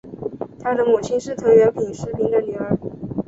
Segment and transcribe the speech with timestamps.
[0.59, 2.75] 他的母亲是藤原时平的女儿。